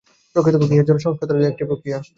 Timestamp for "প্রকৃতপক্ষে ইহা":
0.33-0.85